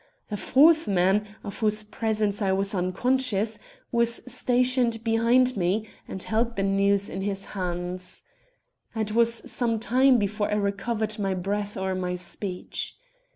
A 0.31 0.35
fourth 0.37 0.87
man, 0.87 1.27
of 1.43 1.59
whose 1.59 1.83
presence 1.83 2.41
I 2.41 2.51
was 2.53 2.73
unconscious, 2.73 3.59
was 3.91 4.15
stationed 4.25 5.03
behind 5.03 5.55
me 5.55 5.85
and 6.07 6.23
held 6.23 6.55
the 6.55 6.63
noose 6.63 7.07
in 7.07 7.21
his 7.21 7.45
hands. 7.53 8.23
"It 8.95 9.11
was 9.11 9.43
some 9.51 9.79
time 9.79 10.17
before 10.17 10.49
I 10.49 10.55
recovered 10.55 11.19
my 11.19 11.35
breath 11.35 11.77
or 11.77 11.93
my 11.93 12.15
speech. 12.15 12.95